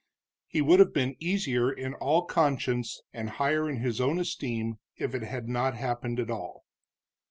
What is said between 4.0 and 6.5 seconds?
own esteem if it had not happened at